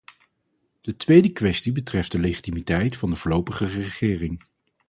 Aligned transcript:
De 0.81 0.95
tweede 0.95 1.31
kwestie 1.31 1.71
betreft 1.71 2.11
de 2.11 2.19
legitimiteit 2.19 2.97
van 2.97 3.09
de 3.09 3.15
voorlopige 3.15 3.65
regering. 3.65 4.43